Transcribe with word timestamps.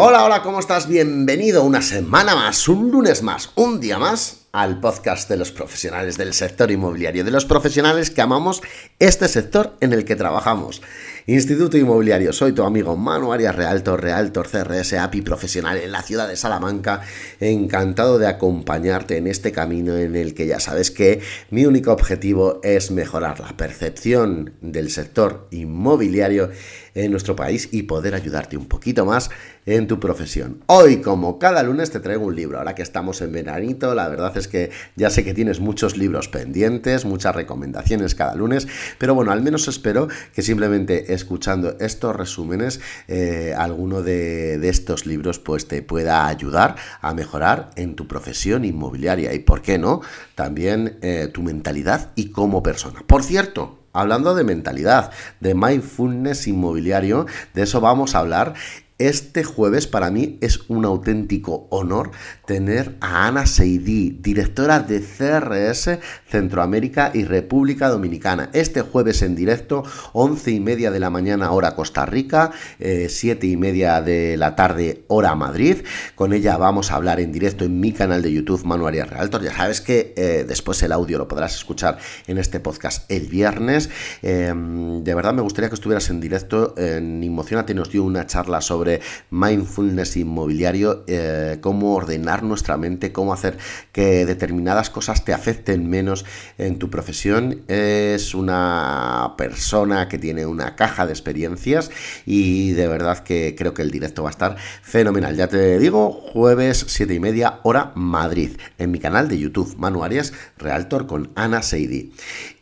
Hola, 0.00 0.24
hola, 0.24 0.42
¿cómo 0.44 0.60
estás? 0.60 0.86
Bienvenido 0.86 1.64
una 1.64 1.82
semana 1.82 2.36
más, 2.36 2.68
un 2.68 2.92
lunes 2.92 3.24
más, 3.24 3.50
un 3.56 3.80
día 3.80 3.98
más 3.98 4.46
al 4.52 4.78
podcast 4.78 5.28
de 5.28 5.36
los 5.36 5.50
profesionales 5.50 6.16
del 6.16 6.34
sector 6.34 6.70
inmobiliario, 6.70 7.24
de 7.24 7.32
los 7.32 7.44
profesionales 7.44 8.12
que 8.12 8.20
amamos 8.20 8.62
este 9.00 9.26
sector 9.26 9.76
en 9.80 9.92
el 9.92 10.04
que 10.04 10.14
trabajamos. 10.14 10.82
Instituto 11.28 11.76
Inmobiliario, 11.76 12.32
soy 12.32 12.52
tu 12.52 12.62
amigo 12.62 12.96
Manu 12.96 13.34
Arias 13.34 13.54
Realtor, 13.54 14.00
Realtor 14.00 14.48
CRS, 14.48 14.94
API 14.94 15.20
profesional 15.20 15.76
en 15.76 15.92
la 15.92 16.00
ciudad 16.00 16.26
de 16.26 16.36
Salamanca. 16.36 17.02
Encantado 17.38 18.18
de 18.18 18.26
acompañarte 18.26 19.18
en 19.18 19.26
este 19.26 19.52
camino 19.52 19.94
en 19.94 20.16
el 20.16 20.32
que 20.32 20.46
ya 20.46 20.58
sabes 20.58 20.90
que 20.90 21.20
mi 21.50 21.66
único 21.66 21.92
objetivo 21.92 22.60
es 22.62 22.90
mejorar 22.90 23.40
la 23.40 23.54
percepción 23.58 24.54
del 24.62 24.90
sector 24.90 25.48
inmobiliario 25.50 26.48
en 26.94 27.10
nuestro 27.10 27.36
país 27.36 27.68
y 27.72 27.82
poder 27.82 28.14
ayudarte 28.14 28.56
un 28.56 28.66
poquito 28.66 29.04
más 29.04 29.28
en 29.66 29.86
tu 29.86 30.00
profesión. 30.00 30.64
Hoy, 30.66 31.02
como 31.02 31.38
cada 31.38 31.62
lunes, 31.62 31.90
te 31.90 32.00
traigo 32.00 32.24
un 32.24 32.34
libro. 32.34 32.58
Ahora 32.58 32.74
que 32.74 32.82
estamos 32.82 33.20
en 33.20 33.32
veranito, 33.32 33.94
la 33.94 34.08
verdad 34.08 34.34
es 34.36 34.48
que 34.48 34.70
ya 34.96 35.10
sé 35.10 35.24
que 35.24 35.34
tienes 35.34 35.60
muchos 35.60 35.98
libros 35.98 36.28
pendientes, 36.28 37.04
muchas 37.04 37.36
recomendaciones 37.36 38.14
cada 38.14 38.34
lunes, 38.34 38.66
pero 38.96 39.14
bueno, 39.14 39.30
al 39.30 39.42
menos 39.42 39.68
espero 39.68 40.08
que 40.34 40.40
simplemente 40.42 41.12
escuchando 41.18 41.76
estos 41.80 42.16
resúmenes, 42.16 42.80
eh, 43.08 43.54
alguno 43.56 44.02
de, 44.02 44.68
estos 44.68 45.06
libros 45.06 45.38
pues 45.38 45.68
te 45.68 45.82
pueda 45.82 46.26
ayudar 46.26 46.76
a 47.00 47.14
mejorar 47.14 47.70
en 47.76 47.94
tu 47.94 48.06
profesión 48.06 48.64
inmobiliaria 48.64 49.34
y, 49.34 49.40
¿por 49.40 49.62
qué 49.62 49.78
no?, 49.78 50.00
también 50.34 50.98
eh, 51.02 51.28
tu 51.32 51.42
mentalidad 51.42 52.10
y 52.14 52.30
como 52.30 52.62
persona. 52.62 53.02
Por 53.06 53.22
cierto, 53.22 53.78
hablando 53.92 54.34
de 54.34 54.44
mentalidad, 54.44 55.10
de 55.40 55.54
mindfulness 55.54 56.46
inmobiliario, 56.46 57.26
de 57.54 57.62
eso 57.62 57.80
vamos 57.80 58.14
a 58.14 58.20
hablar 58.20 58.54
este 58.98 59.44
jueves 59.44 59.86
para 59.86 60.10
mí 60.10 60.38
es 60.40 60.60
un 60.68 60.84
auténtico 60.84 61.68
honor 61.70 62.10
tener 62.46 62.96
a 63.00 63.28
Ana 63.28 63.46
Seidí, 63.46 64.18
directora 64.20 64.80
de 64.80 65.00
CRS 65.00 65.98
Centroamérica 66.28 67.12
y 67.14 67.24
República 67.24 67.88
Dominicana. 67.88 68.50
Este 68.52 68.82
jueves 68.82 69.22
en 69.22 69.36
directo, 69.36 69.84
11 70.14 70.50
y 70.50 70.60
media 70.60 70.90
de 70.90 70.98
la 70.98 71.10
mañana 71.10 71.52
hora 71.52 71.76
Costa 71.76 72.06
Rica, 72.06 72.50
eh, 72.80 73.06
7 73.08 73.46
y 73.46 73.56
media 73.56 74.02
de 74.02 74.36
la 74.36 74.56
tarde 74.56 75.04
hora 75.06 75.34
Madrid. 75.36 75.84
Con 76.16 76.32
ella 76.32 76.56
vamos 76.56 76.90
a 76.90 76.96
hablar 76.96 77.20
en 77.20 77.30
directo 77.30 77.64
en 77.64 77.78
mi 77.78 77.92
canal 77.92 78.20
de 78.20 78.32
YouTube 78.32 78.64
Manuel 78.64 78.88
Arias 78.88 79.10
Realtor. 79.10 79.42
Ya 79.42 79.54
sabes 79.54 79.80
que 79.80 80.12
eh, 80.16 80.44
después 80.46 80.82
el 80.82 80.90
audio 80.90 81.18
lo 81.18 81.28
podrás 81.28 81.54
escuchar 81.54 81.98
en 82.26 82.38
este 82.38 82.58
podcast 82.58 83.08
el 83.10 83.28
viernes. 83.28 83.90
Em, 84.22 85.04
de 85.04 85.14
verdad 85.14 85.34
me 85.34 85.42
gustaría 85.42 85.68
que 85.68 85.74
estuvieras 85.74 86.10
en 86.10 86.20
directo. 86.20 86.74
En 86.76 87.22
Inmocionate 87.22 87.74
nos 87.74 87.90
dio 87.90 88.02
una 88.02 88.26
charla 88.26 88.60
sobre 88.60 88.87
mindfulness 89.30 90.16
inmobiliario, 90.16 91.04
eh, 91.06 91.58
cómo 91.60 91.94
ordenar 91.94 92.42
nuestra 92.42 92.76
mente, 92.76 93.12
cómo 93.12 93.32
hacer 93.32 93.58
que 93.92 94.26
determinadas 94.26 94.90
cosas 94.90 95.24
te 95.24 95.32
afecten 95.32 95.88
menos 95.88 96.24
en 96.58 96.78
tu 96.78 96.90
profesión. 96.90 97.62
Es 97.68 98.34
una 98.34 99.34
persona 99.36 100.08
que 100.08 100.18
tiene 100.18 100.46
una 100.46 100.76
caja 100.76 101.06
de 101.06 101.12
experiencias 101.12 101.90
y 102.26 102.72
de 102.72 102.88
verdad 102.88 103.18
que 103.18 103.54
creo 103.56 103.74
que 103.74 103.82
el 103.82 103.90
directo 103.90 104.22
va 104.22 104.30
a 104.30 104.32
estar 104.32 104.56
fenomenal. 104.82 105.36
Ya 105.36 105.48
te 105.48 105.78
digo, 105.78 106.10
jueves 106.12 106.84
7 106.88 107.14
y 107.14 107.20
media 107.20 107.60
hora 107.62 107.92
Madrid, 107.94 108.52
en 108.78 108.90
mi 108.90 108.98
canal 108.98 109.28
de 109.28 109.38
YouTube, 109.38 109.76
Manu 109.76 110.04
Arias, 110.04 110.32
Realtor 110.56 111.06
con 111.06 111.30
Ana 111.34 111.62
Seidi. 111.62 112.12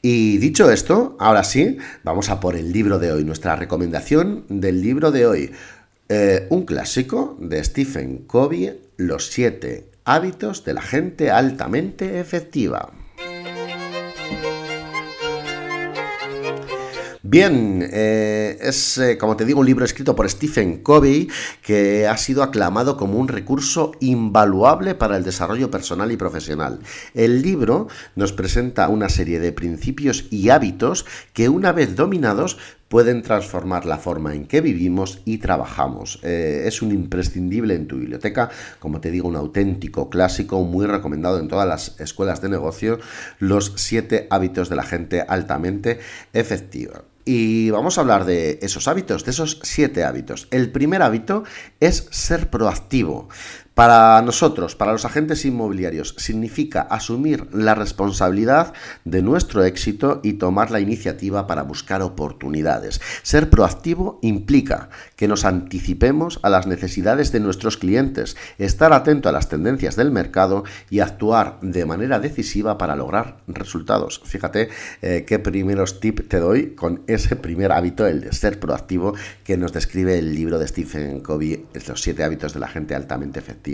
Y 0.02 0.38
dicho 0.38 0.70
esto, 0.70 1.16
ahora 1.18 1.42
sí, 1.42 1.78
vamos 2.04 2.28
a 2.28 2.38
por 2.38 2.56
el 2.56 2.72
libro 2.72 2.98
de 2.98 3.12
hoy, 3.12 3.24
nuestra 3.24 3.56
recomendación 3.56 4.44
del 4.48 4.80
libro 4.80 5.10
de 5.10 5.26
hoy. 5.26 5.50
Eh, 6.08 6.46
un 6.50 6.64
clásico 6.64 7.36
de 7.40 7.62
Stephen 7.64 8.18
Covey, 8.28 8.78
Los 8.96 9.26
siete 9.26 9.90
hábitos 10.04 10.64
de 10.64 10.74
la 10.74 10.82
gente 10.82 11.32
altamente 11.32 12.20
efectiva. 12.20 12.92
Bien, 17.28 17.84
eh, 17.92 18.56
es, 18.60 18.98
eh, 18.98 19.18
como 19.18 19.36
te 19.36 19.44
digo, 19.44 19.58
un 19.58 19.66
libro 19.66 19.84
escrito 19.84 20.14
por 20.14 20.30
Stephen 20.30 20.80
Covey 20.84 21.28
que 21.60 22.06
ha 22.06 22.16
sido 22.18 22.44
aclamado 22.44 22.96
como 22.96 23.18
un 23.18 23.26
recurso 23.26 23.90
invaluable 23.98 24.94
para 24.94 25.16
el 25.16 25.24
desarrollo 25.24 25.68
personal 25.68 26.12
y 26.12 26.16
profesional. 26.16 26.78
El 27.14 27.42
libro 27.42 27.88
nos 28.14 28.30
presenta 28.32 28.88
una 28.88 29.08
serie 29.08 29.40
de 29.40 29.50
principios 29.50 30.26
y 30.30 30.50
hábitos 30.50 31.04
que 31.32 31.48
una 31.48 31.72
vez 31.72 31.96
dominados 31.96 32.58
pueden 32.88 33.22
transformar 33.22 33.84
la 33.84 33.98
forma 33.98 34.34
en 34.34 34.46
que 34.46 34.60
vivimos 34.60 35.20
y 35.24 35.38
trabajamos. 35.38 36.20
Eh, 36.22 36.64
es 36.66 36.82
un 36.82 36.92
imprescindible 36.92 37.74
en 37.74 37.88
tu 37.88 37.96
biblioteca, 37.96 38.50
como 38.78 39.00
te 39.00 39.10
digo, 39.10 39.28
un 39.28 39.36
auténtico 39.36 40.08
clásico 40.08 40.62
muy 40.62 40.86
recomendado 40.86 41.38
en 41.38 41.48
todas 41.48 41.66
las 41.66 42.00
escuelas 42.00 42.40
de 42.40 42.48
negocio, 42.48 42.98
los 43.38 43.72
siete 43.76 44.26
hábitos 44.30 44.68
de 44.68 44.76
la 44.76 44.84
gente 44.84 45.22
altamente 45.22 45.98
efectiva. 46.32 47.02
Y 47.28 47.70
vamos 47.70 47.98
a 47.98 48.02
hablar 48.02 48.24
de 48.24 48.60
esos 48.62 48.86
hábitos, 48.86 49.24
de 49.24 49.32
esos 49.32 49.58
siete 49.64 50.04
hábitos. 50.04 50.46
El 50.52 50.70
primer 50.70 51.02
hábito 51.02 51.42
es 51.80 52.06
ser 52.12 52.50
proactivo. 52.50 53.28
Para 53.76 54.22
nosotros, 54.22 54.74
para 54.74 54.92
los 54.92 55.04
agentes 55.04 55.44
inmobiliarios, 55.44 56.14
significa 56.16 56.80
asumir 56.80 57.46
la 57.52 57.74
responsabilidad 57.74 58.72
de 59.04 59.20
nuestro 59.20 59.64
éxito 59.64 60.20
y 60.22 60.32
tomar 60.32 60.70
la 60.70 60.80
iniciativa 60.80 61.46
para 61.46 61.62
buscar 61.62 62.00
oportunidades. 62.00 63.02
Ser 63.22 63.50
proactivo 63.50 64.18
implica 64.22 64.88
que 65.14 65.28
nos 65.28 65.44
anticipemos 65.44 66.40
a 66.42 66.48
las 66.48 66.66
necesidades 66.66 67.32
de 67.32 67.40
nuestros 67.40 67.76
clientes, 67.76 68.38
estar 68.56 68.94
atento 68.94 69.28
a 69.28 69.32
las 69.32 69.50
tendencias 69.50 69.94
del 69.94 70.10
mercado 70.10 70.64
y 70.88 71.00
actuar 71.00 71.58
de 71.60 71.84
manera 71.84 72.18
decisiva 72.18 72.78
para 72.78 72.96
lograr 72.96 73.36
resultados. 73.46 74.22
Fíjate 74.24 74.70
eh, 75.02 75.26
qué 75.26 75.38
primeros 75.38 76.00
tips 76.00 76.30
te 76.30 76.40
doy 76.40 76.70
con 76.70 77.02
ese 77.08 77.36
primer 77.36 77.72
hábito, 77.72 78.06
el 78.06 78.22
de 78.22 78.32
ser 78.32 78.58
proactivo, 78.58 79.12
que 79.44 79.58
nos 79.58 79.74
describe 79.74 80.18
el 80.18 80.34
libro 80.34 80.58
de 80.58 80.66
Stephen 80.66 81.20
Covey, 81.20 81.66
Los 81.86 82.00
siete 82.00 82.24
hábitos 82.24 82.54
de 82.54 82.60
la 82.60 82.68
gente 82.68 82.94
altamente 82.94 83.38
efectiva. 83.38 83.65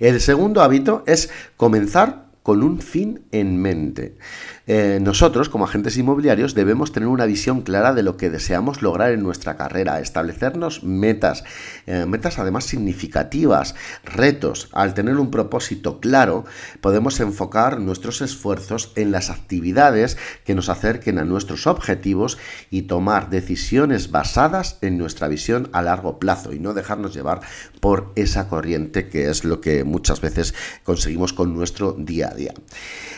El 0.00 0.20
segundo 0.20 0.62
hábito 0.62 1.02
es 1.06 1.30
comenzar 1.56 2.23
con 2.44 2.62
un 2.62 2.82
fin 2.82 3.24
en 3.32 3.56
mente. 3.56 4.18
Eh, 4.66 4.98
nosotros, 5.00 5.48
como 5.48 5.64
agentes 5.64 5.96
inmobiliarios, 5.96 6.54
debemos 6.54 6.92
tener 6.92 7.08
una 7.08 7.24
visión 7.24 7.62
clara 7.62 7.94
de 7.94 8.02
lo 8.02 8.18
que 8.18 8.28
deseamos 8.28 8.82
lograr 8.82 9.12
en 9.12 9.22
nuestra 9.22 9.56
carrera, 9.56 9.98
establecernos 9.98 10.84
metas, 10.84 11.42
eh, 11.86 12.04
metas 12.06 12.38
además 12.38 12.66
significativas, 12.66 13.74
retos. 14.04 14.68
Al 14.72 14.92
tener 14.92 15.16
un 15.16 15.30
propósito 15.30 16.00
claro, 16.00 16.44
podemos 16.82 17.18
enfocar 17.20 17.80
nuestros 17.80 18.20
esfuerzos 18.20 18.92
en 18.94 19.10
las 19.10 19.30
actividades 19.30 20.18
que 20.44 20.54
nos 20.54 20.68
acerquen 20.68 21.18
a 21.18 21.24
nuestros 21.24 21.66
objetivos 21.66 22.36
y 22.70 22.82
tomar 22.82 23.30
decisiones 23.30 24.10
basadas 24.10 24.76
en 24.82 24.98
nuestra 24.98 25.28
visión 25.28 25.70
a 25.72 25.80
largo 25.80 26.18
plazo 26.18 26.52
y 26.52 26.58
no 26.58 26.74
dejarnos 26.74 27.14
llevar 27.14 27.40
por 27.80 28.12
esa 28.16 28.48
corriente 28.48 29.08
que 29.08 29.30
es 29.30 29.44
lo 29.44 29.62
que 29.62 29.82
muchas 29.84 30.20
veces 30.20 30.54
conseguimos 30.82 31.32
con 31.32 31.54
nuestro 31.54 31.92
día 31.92 32.33
día. 32.34 32.52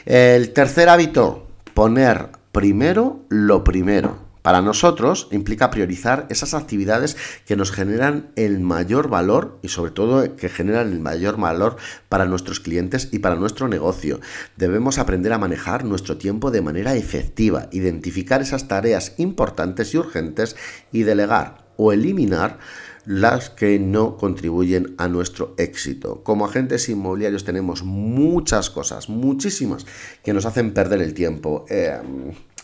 El 0.04 0.53
tercer 0.53 0.88
hábito, 0.88 1.47
poner 1.75 2.28
primero 2.53 3.21
lo 3.28 3.65
primero. 3.65 4.27
Para 4.47 4.62
nosotros 4.62 5.27
implica 5.32 5.71
priorizar 5.71 6.28
esas 6.31 6.54
actividades 6.54 7.16
que 7.47 7.56
nos 7.56 7.72
generan 7.72 8.31
el 8.37 8.60
mayor 8.60 9.09
valor 9.09 9.59
y 9.60 9.66
sobre 9.66 9.91
todo 9.91 10.37
que 10.37 10.49
generan 10.49 10.93
el 10.93 11.00
mayor 11.00 11.37
valor 11.37 11.78
para 12.09 12.27
nuestros 12.27 12.60
clientes 12.60 13.09
y 13.10 13.19
para 13.19 13.34
nuestro 13.34 13.66
negocio. 13.66 14.21
Debemos 14.56 14.99
aprender 14.99 15.33
a 15.33 15.38
manejar 15.38 15.84
nuestro 15.84 16.16
tiempo 16.16 16.53
de 16.53 16.62
manera 16.62 16.94
efectiva, 16.94 17.66
identificar 17.72 18.41
esas 18.41 18.69
tareas 18.69 19.15
importantes 19.16 19.93
y 19.93 19.98
urgentes 19.98 20.54
y 20.93 21.03
delegar 21.03 21.66
o 21.77 21.93
eliminar 21.93 22.59
las 23.07 23.51
que 23.51 23.79
no 23.79 24.17
contribuyen 24.17 24.95
a 24.99 25.09
nuestro 25.09 25.55
éxito. 25.57 26.23
Como 26.23 26.45
agentes 26.45 26.89
inmobiliarios 26.89 27.45
tenemos 27.45 27.83
muchas 27.83 28.69
cosas, 28.69 29.09
muchísimas, 29.09 29.87
que 30.23 30.33
nos 30.33 30.45
hacen 30.45 30.75
perder 30.75 31.01
el 31.01 31.15
tiempo. 31.15 31.65
Eh, 31.71 31.99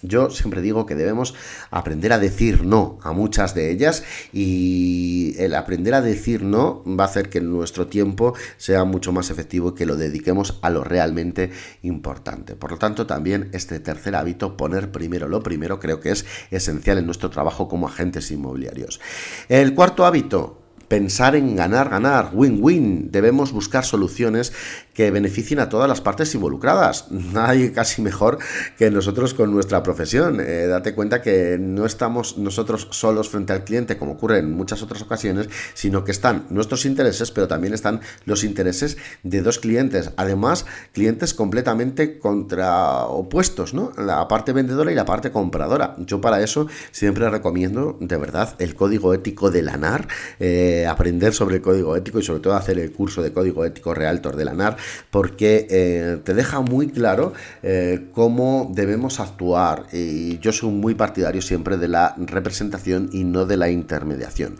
yo 0.02 0.30
siempre 0.30 0.60
digo 0.60 0.84
que 0.86 0.94
debemos 0.94 1.34
aprender 1.70 2.12
a 2.12 2.18
decir 2.18 2.64
no 2.64 2.98
a 3.02 3.12
muchas 3.12 3.54
de 3.54 3.70
ellas 3.70 4.02
y 4.32 5.34
el 5.38 5.54
aprender 5.54 5.94
a 5.94 6.02
decir 6.02 6.42
no 6.42 6.82
va 6.86 7.04
a 7.04 7.06
hacer 7.06 7.28
que 7.28 7.40
nuestro 7.40 7.86
tiempo 7.86 8.34
sea 8.56 8.84
mucho 8.84 9.12
más 9.12 9.30
efectivo 9.30 9.70
y 9.70 9.74
que 9.74 9.86
lo 9.86 9.96
dediquemos 9.96 10.58
a 10.62 10.70
lo 10.70 10.84
realmente 10.84 11.50
importante. 11.82 12.56
Por 12.56 12.72
lo 12.72 12.78
tanto, 12.78 13.06
también 13.06 13.48
este 13.52 13.80
tercer 13.80 14.16
hábito, 14.16 14.56
poner 14.56 14.90
primero 14.90 15.28
lo 15.28 15.42
primero, 15.42 15.78
creo 15.78 16.00
que 16.00 16.10
es 16.10 16.26
esencial 16.50 16.98
en 16.98 17.06
nuestro 17.06 17.30
trabajo 17.30 17.68
como 17.68 17.86
agentes 17.86 18.30
inmobiliarios. 18.30 19.00
El 19.48 19.74
cuarto 19.74 20.04
hábito, 20.04 20.62
pensar 20.92 21.36
en 21.36 21.56
ganar, 21.56 21.88
ganar, 21.88 22.32
win-win. 22.34 23.10
Debemos 23.10 23.52
buscar 23.52 23.82
soluciones 23.82 24.52
que 24.94 25.10
beneficien 25.10 25.60
a 25.60 25.68
todas 25.68 25.88
las 25.88 26.00
partes 26.00 26.34
involucradas. 26.34 27.10
Nadie 27.10 27.72
casi 27.72 28.02
mejor 28.02 28.38
que 28.78 28.90
nosotros 28.90 29.34
con 29.34 29.52
nuestra 29.52 29.82
profesión. 29.82 30.40
Eh, 30.40 30.66
date 30.66 30.94
cuenta 30.94 31.22
que 31.22 31.58
no 31.58 31.86
estamos 31.86 32.38
nosotros 32.38 32.88
solos 32.90 33.28
frente 33.28 33.52
al 33.52 33.64
cliente, 33.64 33.96
como 33.96 34.12
ocurre 34.12 34.38
en 34.38 34.52
muchas 34.52 34.82
otras 34.82 35.02
ocasiones, 35.02 35.48
sino 35.74 36.04
que 36.04 36.12
están 36.12 36.46
nuestros 36.50 36.84
intereses, 36.84 37.30
pero 37.30 37.48
también 37.48 37.74
están 37.74 38.00
los 38.24 38.44
intereses 38.44 38.96
de 39.22 39.42
dos 39.42 39.58
clientes. 39.58 40.10
Además, 40.16 40.66
clientes 40.92 41.34
completamente 41.34 42.18
contra 42.18 43.04
opuestos, 43.06 43.74
¿no? 43.74 43.92
La 43.96 44.28
parte 44.28 44.52
vendedora 44.52 44.92
y 44.92 44.94
la 44.94 45.04
parte 45.04 45.30
compradora. 45.30 45.96
Yo 45.98 46.20
para 46.20 46.42
eso 46.42 46.66
siempre 46.90 47.28
recomiendo, 47.30 47.96
de 48.00 48.16
verdad, 48.16 48.54
el 48.58 48.74
código 48.74 49.14
ético 49.14 49.50
de 49.50 49.62
la 49.62 49.76
NAR, 49.76 50.08
eh, 50.40 50.86
aprender 50.88 51.32
sobre 51.32 51.56
el 51.56 51.62
código 51.62 51.96
ético 51.96 52.18
y 52.18 52.22
sobre 52.22 52.40
todo 52.40 52.54
hacer 52.54 52.78
el 52.78 52.92
curso 52.92 53.22
de 53.22 53.32
código 53.32 53.64
ético 53.64 53.94
Realtor 53.94 54.36
de 54.36 54.44
la 54.44 54.52
NAR, 54.52 54.76
porque 55.10 55.66
eh, 55.70 56.18
te 56.24 56.34
deja 56.34 56.60
muy 56.60 56.88
claro 56.88 57.32
eh, 57.62 58.08
cómo 58.12 58.70
debemos 58.74 59.20
actuar. 59.20 59.86
Y 59.92 60.38
yo 60.38 60.52
soy 60.52 60.70
muy 60.70 60.94
partidario 60.94 61.42
siempre 61.42 61.76
de 61.76 61.88
la 61.88 62.14
representación 62.18 63.10
y 63.12 63.24
no 63.24 63.46
de 63.46 63.56
la 63.56 63.70
intermediación. 63.70 64.56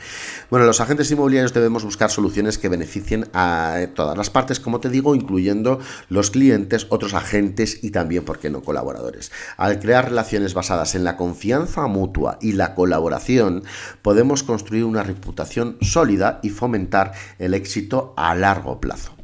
Bueno, 0.51 0.67
los 0.67 0.81
agentes 0.81 1.11
inmobiliarios 1.11 1.53
debemos 1.53 1.85
buscar 1.85 2.11
soluciones 2.11 2.59
que 2.59 2.69
beneficien 2.69 3.29
a 3.33 3.87
todas 3.95 4.17
las 4.17 4.31
partes, 4.31 4.61
como 4.61 4.81
te 4.81 4.89
digo, 4.89 5.15
incluyendo 5.15 5.79
los 6.09 6.31
clientes, 6.31 6.87
otros 6.91 7.15
agentes 7.15 7.83
y 7.83 7.91
también, 7.91 8.25
¿por 8.25 8.39
qué 8.39 8.51
no?, 8.51 8.63
colaboradores. 8.63 9.33
Al 9.57 9.79
crear 9.79 10.07
relaciones 10.07 10.55
basadas 10.55 10.95
en 10.95 11.05
la 11.05 11.17
confianza 11.17 11.87
mutua 11.87 12.39
y 12.41 12.53
la 12.53 12.75
colaboración, 12.75 13.65
podemos 14.03 14.43
construir 14.43 14.85
una 14.85 15.03
reputación 15.03 15.77
sólida 15.81 16.41
y 16.43 16.51
fomentar 16.51 17.13
el 17.39 17.55
éxito 17.55 18.15
a 18.17 18.35
largo 18.35 18.81
plazo. 18.81 19.22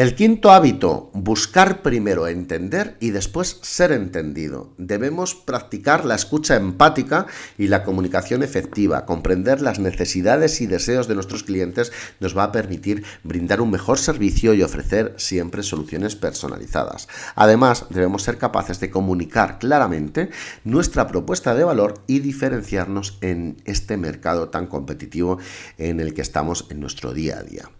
El 0.00 0.14
quinto 0.14 0.50
hábito, 0.50 1.10
buscar 1.12 1.82
primero 1.82 2.26
entender 2.26 2.96
y 3.00 3.10
después 3.10 3.58
ser 3.60 3.92
entendido. 3.92 4.72
Debemos 4.78 5.34
practicar 5.34 6.06
la 6.06 6.14
escucha 6.14 6.56
empática 6.56 7.26
y 7.58 7.68
la 7.68 7.84
comunicación 7.84 8.42
efectiva. 8.42 9.04
Comprender 9.04 9.60
las 9.60 9.78
necesidades 9.78 10.62
y 10.62 10.66
deseos 10.66 11.06
de 11.06 11.16
nuestros 11.16 11.42
clientes 11.42 11.92
nos 12.18 12.34
va 12.34 12.44
a 12.44 12.50
permitir 12.50 13.04
brindar 13.24 13.60
un 13.60 13.72
mejor 13.72 13.98
servicio 13.98 14.54
y 14.54 14.62
ofrecer 14.62 15.12
siempre 15.18 15.62
soluciones 15.62 16.16
personalizadas. 16.16 17.06
Además, 17.34 17.84
debemos 17.90 18.22
ser 18.22 18.38
capaces 18.38 18.80
de 18.80 18.88
comunicar 18.88 19.58
claramente 19.58 20.30
nuestra 20.64 21.08
propuesta 21.08 21.54
de 21.54 21.64
valor 21.64 22.02
y 22.06 22.20
diferenciarnos 22.20 23.18
en 23.20 23.60
este 23.66 23.98
mercado 23.98 24.48
tan 24.48 24.66
competitivo 24.66 25.36
en 25.76 26.00
el 26.00 26.14
que 26.14 26.22
estamos 26.22 26.68
en 26.70 26.80
nuestro 26.80 27.12
día 27.12 27.36
a 27.36 27.42
día. 27.42 27.70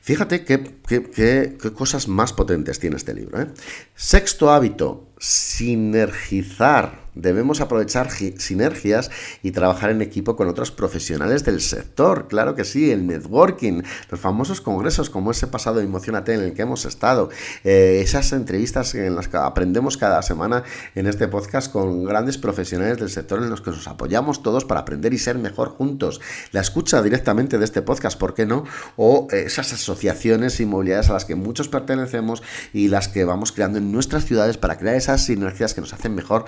Fíjate 0.00 0.44
qué, 0.44 0.62
qué, 0.86 1.56
cosas 1.72 2.08
más 2.08 2.32
potentes 2.32 2.78
tiene 2.78 2.96
este 2.96 3.14
libro. 3.14 3.40
¿eh? 3.40 3.48
Sexto 3.94 4.50
hábito, 4.50 5.12
sinergizar 5.18 7.03
Debemos 7.14 7.60
aprovechar 7.60 8.10
sinergias 8.10 9.10
y 9.42 9.52
trabajar 9.52 9.90
en 9.90 10.02
equipo 10.02 10.36
con 10.36 10.48
otros 10.48 10.70
profesionales 10.70 11.44
del 11.44 11.60
sector. 11.60 12.28
Claro 12.28 12.54
que 12.54 12.64
sí, 12.64 12.90
el 12.90 13.06
networking, 13.06 13.82
los 14.10 14.20
famosos 14.20 14.60
congresos 14.60 15.10
como 15.10 15.30
ese 15.30 15.46
pasado 15.46 15.80
Emocionate 15.80 16.34
en 16.34 16.40
el 16.40 16.54
que 16.54 16.62
hemos 16.62 16.84
estado, 16.84 17.30
eh, 17.62 18.00
esas 18.02 18.32
entrevistas 18.32 18.94
en 18.94 19.14
las 19.14 19.28
que 19.28 19.36
aprendemos 19.36 19.96
cada 19.96 20.22
semana 20.22 20.64
en 20.94 21.06
este 21.06 21.28
podcast 21.28 21.70
con 21.70 22.04
grandes 22.04 22.38
profesionales 22.38 22.98
del 22.98 23.10
sector 23.10 23.42
en 23.42 23.50
los 23.50 23.60
que 23.60 23.70
nos 23.70 23.86
apoyamos 23.86 24.42
todos 24.42 24.64
para 24.64 24.80
aprender 24.80 25.14
y 25.14 25.18
ser 25.18 25.38
mejor 25.38 25.68
juntos. 25.68 26.20
La 26.52 26.60
escucha 26.60 27.02
directamente 27.02 27.58
de 27.58 27.64
este 27.64 27.82
podcast, 27.82 28.18
¿por 28.18 28.34
qué 28.34 28.46
no? 28.46 28.64
O 28.96 29.28
eh, 29.30 29.44
esas 29.46 29.72
asociaciones 29.72 30.58
inmobiliarias 30.60 31.10
a 31.10 31.14
las 31.14 31.24
que 31.24 31.34
muchos 31.34 31.68
pertenecemos 31.68 32.42
y 32.72 32.88
las 32.88 33.08
que 33.08 33.24
vamos 33.24 33.52
creando 33.52 33.78
en 33.78 33.92
nuestras 33.92 34.24
ciudades 34.24 34.58
para 34.58 34.78
crear 34.78 34.96
esas 34.96 35.24
sinergias 35.24 35.74
que 35.74 35.80
nos 35.80 35.92
hacen 35.92 36.14
mejor 36.14 36.44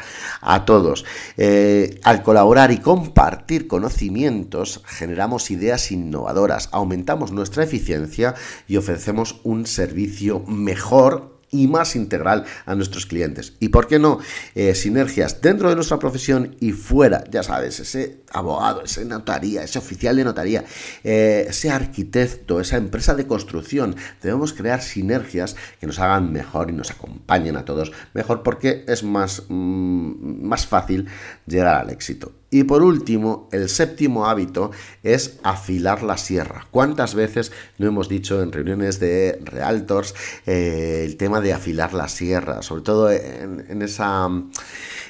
todos. 0.64 1.04
Eh, 1.36 2.00
al 2.02 2.22
colaborar 2.22 2.70
y 2.70 2.78
compartir 2.78 3.66
conocimientos, 3.66 4.82
generamos 4.86 5.50
ideas 5.50 5.92
innovadoras, 5.92 6.68
aumentamos 6.72 7.32
nuestra 7.32 7.64
eficiencia 7.64 8.34
y 8.66 8.76
ofrecemos 8.76 9.40
un 9.44 9.66
servicio 9.66 10.40
mejor 10.46 11.36
y 11.56 11.66
más 11.68 11.96
integral 11.96 12.44
a 12.64 12.74
nuestros 12.74 13.06
clientes. 13.06 13.54
¿Y 13.60 13.68
por 13.68 13.86
qué 13.86 13.98
no? 13.98 14.18
Eh, 14.54 14.74
sinergias 14.74 15.40
dentro 15.40 15.68
de 15.68 15.74
nuestra 15.74 15.98
profesión 15.98 16.56
y 16.60 16.72
fuera, 16.72 17.24
ya 17.30 17.42
sabes, 17.42 17.80
ese 17.80 18.20
abogado, 18.32 18.82
ese 18.82 19.04
notaría, 19.04 19.62
ese 19.62 19.78
oficial 19.78 20.16
de 20.16 20.24
notaría, 20.24 20.64
eh, 21.04 21.46
ese 21.48 21.70
arquitecto, 21.70 22.60
esa 22.60 22.76
empresa 22.76 23.14
de 23.14 23.26
construcción. 23.26 23.96
Debemos 24.22 24.52
crear 24.52 24.82
sinergias 24.82 25.56
que 25.80 25.86
nos 25.86 25.98
hagan 25.98 26.32
mejor 26.32 26.70
y 26.70 26.72
nos 26.72 26.90
acompañen 26.90 27.56
a 27.56 27.64
todos 27.64 27.92
mejor 28.14 28.42
porque 28.42 28.84
es 28.88 29.02
más, 29.02 29.44
mm, 29.48 30.46
más 30.46 30.66
fácil 30.66 31.06
llegar 31.46 31.80
al 31.80 31.90
éxito. 31.90 32.32
Y 32.48 32.62
por 32.64 32.82
último, 32.82 33.48
el 33.50 33.68
séptimo 33.68 34.26
hábito 34.26 34.70
es 35.02 35.40
afilar 35.42 36.04
la 36.04 36.16
sierra. 36.16 36.66
¿Cuántas 36.70 37.14
veces 37.14 37.50
no 37.78 37.88
hemos 37.88 38.08
dicho 38.08 38.40
en 38.40 38.52
reuniones 38.52 39.00
de 39.00 39.40
realtors 39.44 40.14
eh, 40.46 41.02
el 41.04 41.16
tema 41.16 41.40
de 41.40 41.52
afilar 41.52 41.92
la 41.92 42.08
sierra? 42.08 42.62
Sobre 42.62 42.82
todo 42.82 43.10
en, 43.10 43.82
esa... 43.82 44.28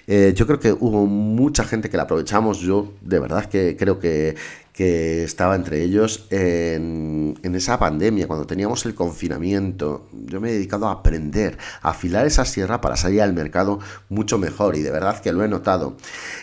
Eh, 0.06 0.32
yo 0.34 0.46
creo 0.46 0.60
que 0.60 0.72
hubo 0.72 1.04
mucha 1.06 1.64
gente 1.64 1.90
que 1.90 1.98
la 1.98 2.04
aprovechamos. 2.04 2.60
Yo 2.60 2.92
de 3.02 3.18
verdad 3.18 3.44
que 3.46 3.76
creo 3.76 3.98
que, 3.98 4.34
que 4.76 5.24
estaba 5.24 5.56
entre 5.56 5.82
ellos 5.82 6.26
en, 6.28 7.34
esa 7.42 7.78
pandemia, 7.78 8.28
cuando 8.28 8.46
teníamos 8.46 8.84
el 8.84 8.94
confinamiento. 8.94 10.06
Yo 10.12 10.38
me 10.38 10.50
he 10.50 10.52
dedicado 10.52 10.86
a 10.86 10.92
aprender, 10.92 11.56
a 11.80 11.90
afilar 11.90 12.26
esa 12.26 12.44
sierra 12.44 12.82
para 12.82 12.96
salir 12.96 13.22
al 13.22 13.32
mercado 13.32 13.78
mucho 14.10 14.36
mejor 14.36 14.76
y 14.76 14.82
de 14.82 14.90
verdad 14.90 15.20
que 15.22 15.32
lo 15.32 15.42
he 15.42 15.48
notado. 15.48 15.96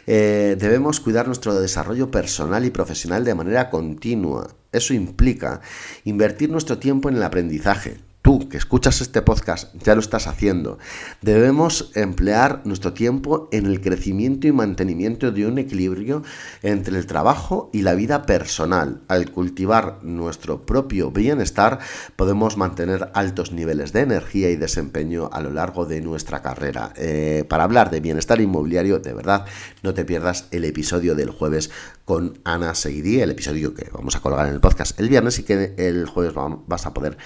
Eh, 0.07 0.57
debemos 0.59 0.99
cuidar 0.99 1.27
nuestro 1.27 1.53
desarrollo 1.53 2.09
personal 2.09 2.65
y 2.65 2.71
profesional 2.71 3.23
de 3.23 3.35
manera 3.35 3.69
continua. 3.69 4.49
Eso 4.71 4.95
implica 4.95 5.61
invertir 6.03 6.49
nuestro 6.49 6.79
tiempo 6.79 7.09
en 7.09 7.17
el 7.17 7.23
aprendizaje, 7.23 7.97
tú 8.23 8.47
que 8.47 8.57
escuchas 8.57 9.01
este 9.01 9.21
podcast 9.21 9.75
ya 9.83 9.93
lo 9.93 9.99
estás 9.99 10.27
haciendo. 10.27 10.79
Debemos 11.21 11.91
emplear 11.93 12.61
nuestro 12.63 12.93
tiempo 12.93 13.49
en 13.51 13.65
el 13.65 13.81
crecimiento 13.81 14.47
y 14.47 14.53
mantenimiento 14.53 15.31
de 15.31 15.45
un 15.45 15.57
equilibrio 15.57 16.23
entre 16.63 16.97
el 16.97 17.05
trabajo 17.05 17.69
y 17.73 17.81
la 17.81 17.93
vida 17.95 18.25
personal. 18.25 19.01
Al 19.09 19.29
cultivar 19.29 19.99
nuestro 20.03 20.65
propio 20.65 21.11
bienestar 21.11 21.79
podemos 22.15 22.55
mantener 22.55 23.11
altos 23.13 23.51
niveles 23.51 23.91
de 23.91 23.99
energía 23.99 24.49
y 24.49 24.55
desempeño 24.55 25.29
a 25.33 25.41
lo 25.41 25.51
largo 25.51 25.85
de 25.85 25.99
nuestra 25.99 26.41
carrera. 26.41 26.93
Eh, 26.95 27.43
para 27.49 27.65
hablar 27.65 27.91
de 27.91 27.99
bienestar 27.99 28.39
inmobiliario, 28.39 28.99
de 28.99 29.13
verdad, 29.13 29.45
no 29.83 29.93
te 29.93 30.05
pierdas 30.05 30.47
el 30.51 30.63
episodio 30.63 31.13
del 31.15 31.29
jueves 31.29 31.71
con 32.05 32.39
Ana 32.45 32.73
Seguidí, 32.73 33.19
el 33.19 33.31
episodio 33.31 33.73
que 33.73 33.89
vamos 33.91 34.15
a 34.15 34.21
colgar 34.21 34.47
en 34.47 34.53
el 34.53 34.61
podcast 34.61 34.97
el 34.97 35.09
viernes 35.09 35.39
y 35.39 35.43
que 35.43 35.73
el 35.77 36.05
jueves 36.05 36.33
vas 36.67 36.85
a 36.85 36.93
poder 36.93 37.17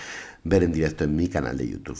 ver 0.49 0.63
en 0.63 0.71
directo 0.71 1.03
en 1.03 1.15
mi 1.15 1.27
canal 1.27 1.57
de 1.57 1.69
YouTube. 1.69 1.99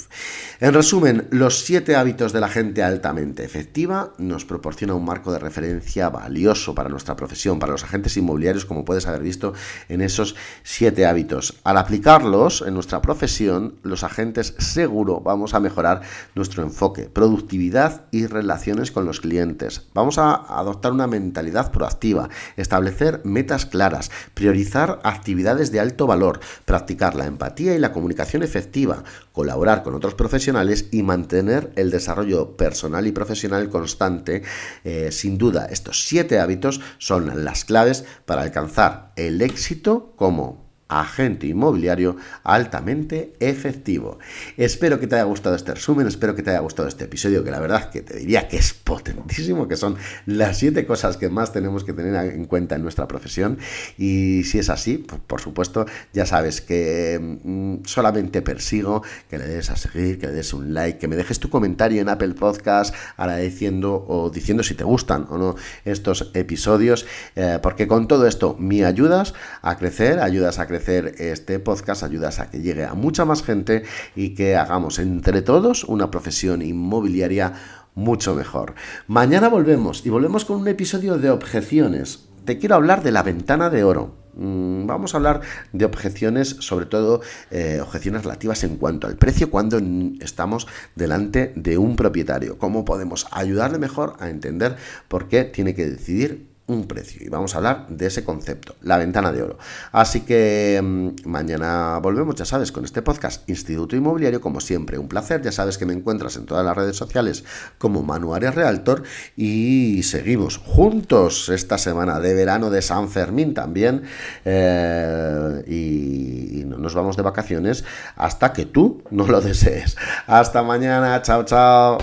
En 0.60 0.74
resumen, 0.74 1.27
los 1.32 1.60
siete 1.60 1.96
hábitos 1.96 2.34
de 2.34 2.39
la 2.39 2.50
gente 2.50 2.84
altamente 2.84 3.44
efectiva 3.44 4.13
nos 4.18 4.46
proporciona 4.46 4.94
un 4.94 5.06
marco 5.06 5.32
de 5.32 5.39
referencia 5.39 6.10
valioso 6.10 6.74
para 6.75 6.89
nuestra 6.89 7.16
profesión, 7.16 7.60
para 7.60 7.72
los 7.72 7.84
agentes 7.84 8.18
inmobiliarios, 8.18 8.66
como 8.66 8.86
puedes 8.86 9.08
haber 9.08 9.22
visto 9.22 9.54
en 9.89 10.01
esos 10.01 10.36
siete 10.63 11.06
hábitos. 11.06 11.56
Al 11.63 11.77
aplicarlos 11.77 12.63
en 12.66 12.74
nuestra 12.74 13.01
profesión, 13.01 13.75
los 13.84 14.04
agentes 14.04 14.56
seguro 14.58 15.22
vamos 15.22 15.54
a 15.54 15.60
mejorar 15.60 16.01
nuestro 16.36 16.63
enfoque, 16.63 17.04
productividad 17.04 18.06
y 18.12 18.27
relaciones 18.27 18.92
con 18.92 19.06
los 19.06 19.22
clientes. 19.22 19.88
Vamos 19.94 20.18
a 20.18 20.34
adoptar 20.34 20.92
una 20.92 21.08
mentalidad 21.08 21.72
proactiva, 21.72 22.30
establecer 22.56 23.22
metas 23.24 23.66
claras, 23.66 24.12
priorizar 24.34 25.00
actividades 25.04 25.72
de 25.72 25.80
alto 25.80 26.08
valor, 26.08 26.39
practicar 26.66 27.16
la 27.16 27.25
empatía 27.25 27.75
y 27.75 27.80
la 27.80 27.92
comunicación 27.92 28.37
efectiva, 28.44 29.03
colaborar 29.32 29.84
con 29.84 29.96
otros 29.96 30.15
profesionales 30.15 30.89
y 30.91 31.03
mantener 31.03 31.72
el 31.75 31.91
desarrollo 31.91 32.58
personal 32.58 33.08
y 33.08 33.12
profesional 33.12 33.70
constante. 33.70 34.44
Eh, 34.84 35.12
sin 35.12 35.38
duda, 35.38 35.65
estos 35.65 36.06
siete 36.06 36.39
hábitos 36.39 36.82
son 36.98 37.44
las 37.44 37.65
claves 37.65 38.06
para 38.25 38.41
alcanzar 38.41 39.12
el 39.15 39.41
éxito 39.41 40.13
como 40.15 40.66
agente 40.89 41.48
inmobiliario 41.48 42.17
altamente 42.44 43.34
efectivo. 43.39 44.20
Espero 44.56 45.00
que 45.00 45.08
te 45.08 45.15
haya 45.15 45.25
gustado 45.25 45.56
este 45.56 45.74
resumen, 45.74 46.08
espero 46.08 46.36
que 46.36 46.44
te 46.44 46.51
haya 46.51 46.60
gustado 46.60 46.88
este 46.88 47.06
episodio, 47.06 47.44
que 47.44 47.51
la 47.51 47.60
verdad 47.60 47.89
que 47.89 48.01
te 48.01 48.17
diría 48.17 48.48
que 48.48 48.58
es 48.58 48.74
potentísimo, 48.74 49.67
que 49.67 49.75
son 49.75 49.98
las 50.25 50.58
siete 50.58 50.86
cosas 50.86 51.17
que 51.17 51.29
más 51.29 51.51
tenemos 51.51 51.84
que 51.84 51.94
tener 51.94 52.15
en 52.34 52.46
cuenta 52.46 52.75
en 52.75 52.84
nuestra 52.84 53.08
profesión. 53.08 53.58
Y 53.98 54.44
si 54.46 54.60
es 54.60 54.70
así, 54.70 54.98
pues, 54.98 55.22
por 55.25 55.41
supuesto, 55.41 55.86
ya 56.13 56.25
sabes 56.25 56.62
que 56.62 57.20
mm, 57.20 57.86
solamente 57.86 58.41
persigo 58.41 59.03
que 59.29 59.38
le 59.38 59.48
des 59.48 59.70
a 59.70 59.75
seguir, 59.75 60.20
que 60.20 60.27
le 60.27 60.34
des 60.34 60.53
un 60.53 60.74
like, 60.74 61.00
que 61.00 61.08
me 61.08 61.15
dejes 61.15 61.39
tu 61.39 61.50
comentario 61.50 62.01
en 62.01 62.10
Apple 62.10 62.34
Podcast 62.34 62.96
agradeciendo 63.17 64.06
o 64.08 64.29
diciendo 64.29 64.63
si 64.63 64.75
te 64.75 64.84
gustan 64.84 65.27
o 65.29 65.38
no 65.38 65.56
estos 65.84 66.32
episodios, 66.34 67.06
eh, 67.36 67.60
porque 67.62 67.88
con 67.88 68.08
todo 68.08 68.27
esto 68.27 68.56
me 68.60 68.86
ayudas 68.86 69.34
a 69.62 69.77
crecer, 69.77 70.20
ayudas 70.20 70.60
a 70.60 70.67
crecer 70.67 70.76
este 70.79 71.60
podcast, 71.60 72.03
ayudas 72.03 72.39
a 72.39 72.50
que 72.50 72.62
llegue 72.62 72.86
a 72.86 72.93
mucha 72.93 73.25
más 73.25 73.43
gente 73.43 73.84
y 74.15 74.36
que 74.36 74.55
hagamos 74.55 75.00
entre 75.00 75.41
todos 75.41 75.84
una 75.84 76.12
profesión 76.12 76.62
inmobiliaria 76.62 77.53
mucho 77.96 78.36
mejor. 78.36 78.75
Mañana 79.07 79.50
volvemos 79.50 80.05
y 80.05 80.10
volvemos 80.10 80.46
con 80.46 80.62
un 80.62 80.67
episodio 80.67 81.17
de 81.17 81.31
objeciones. 81.31 82.27
Te 82.46 82.60
quiero 82.60 82.75
hablar 82.75 83.03
de 83.03 83.12
la 83.12 83.24
ventana 83.24 83.69
de 83.69 83.84
oro. 83.84 84.15
Mm, 84.36 84.86
vamos 84.86 85.13
a 85.13 85.17
hablar 85.17 85.41
de 85.74 85.84
objeciones, 85.84 86.57
sobre 86.60 86.86
todo 86.86 87.22
eh, 87.50 87.79
objeciones 87.81 88.24
relativas 88.24 88.63
en 88.63 88.77
cuanto 88.77 89.07
al 89.07 89.17
precio 89.17 89.50
cuando 89.50 89.81
estamos 90.22 90.67
delante 90.96 91.53
de 91.55 91.79
un 91.79 91.96
propietario. 91.96 92.60
¿Cómo 92.60 92.86
podemos 92.86 93.27
ayudarle 93.31 93.79
mejor 93.79 94.15
a 94.19 94.29
entender 94.29 94.75
por 95.07 95.27
qué 95.27 95.43
tiene 95.43 95.74
que 95.74 95.88
decidir 95.88 96.57
un 96.67 96.86
precio. 96.86 97.25
Y 97.25 97.29
vamos 97.29 97.55
a 97.55 97.57
hablar 97.57 97.88
de 97.89 98.07
ese 98.07 98.24
concepto, 98.24 98.75
la 98.81 98.97
ventana 98.97 99.31
de 99.31 99.41
oro. 99.41 99.57
Así 99.91 100.21
que 100.21 100.79
mm, 100.83 101.27
mañana 101.27 102.00
volvemos, 102.00 102.36
ya 102.36 102.45
sabes, 102.45 102.71
con 102.71 102.83
este 102.86 103.01
podcast 103.01 103.50
Instituto 103.50 103.95
Inmobiliario, 103.95 104.41
como 104.41 104.59
siempre, 104.59 104.97
un 104.97 105.07
placer. 105.07 105.41
Ya 105.41 105.51
sabes 105.51 105.77
que 105.77 105.86
me 105.86 105.93
encuentras 105.93 106.36
en 106.36 106.45
todas 106.45 106.65
las 106.65 106.75
redes 106.75 106.97
sociales 106.97 107.45
como 107.77 108.03
Manuaria 108.03 108.51
Realtor 108.51 109.03
y 109.36 110.03
seguimos 110.03 110.57
juntos 110.57 111.50
esta 111.50 111.77
semana 111.77 112.19
de 112.19 112.33
verano 112.33 112.69
de 112.69 112.81
San 112.81 113.09
Fermín 113.09 113.53
también. 113.53 114.03
Eh, 114.43 115.63
y, 115.67 116.62
y 116.62 116.65
no 116.65 116.77
nos 116.77 116.93
vamos 116.93 117.15
de 117.15 117.24
vacaciones 117.24 117.86
hasta 118.17 118.51
que 118.51 118.65
tú 118.65 119.03
no 119.09 119.25
lo 119.25 119.39
desees. 119.41 119.95
Hasta 120.27 120.63
mañana, 120.63 121.21
chao, 121.21 121.43
chao. 121.43 121.97